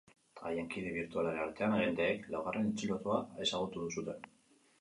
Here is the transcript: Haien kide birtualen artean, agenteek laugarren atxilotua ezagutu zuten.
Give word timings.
Haien 0.51 0.69
kide 0.71 0.93
birtualen 0.95 1.37
artean, 1.43 1.75
agenteek 1.81 2.25
laugarren 2.37 2.73
atxilotua 2.73 3.23
ezagutu 3.47 3.89
zuten. 3.93 4.31